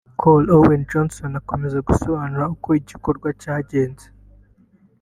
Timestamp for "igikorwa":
2.79-3.27